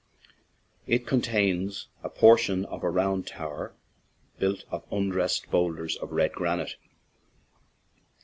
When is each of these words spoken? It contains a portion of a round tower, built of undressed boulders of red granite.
It 0.87 1.05
contains 1.05 1.87
a 2.01 2.09
portion 2.09 2.65
of 2.65 2.81
a 2.83 2.89
round 2.89 3.27
tower, 3.27 3.75
built 4.39 4.65
of 4.71 4.83
undressed 4.91 5.51
boulders 5.51 5.95
of 5.97 6.11
red 6.11 6.31
granite. 6.31 6.73